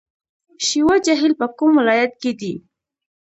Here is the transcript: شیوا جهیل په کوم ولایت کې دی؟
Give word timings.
شیوا 0.65 0.95
جهیل 1.05 1.33
په 1.39 1.47
کوم 1.57 1.71
ولایت 1.79 2.11
کې 2.21 2.31
دی؟ 2.39 2.53